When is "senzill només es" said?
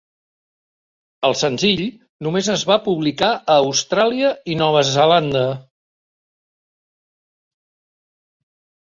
1.41-2.63